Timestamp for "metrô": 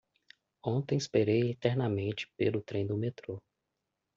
2.97-3.39